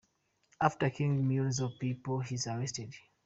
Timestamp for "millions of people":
1.27-2.21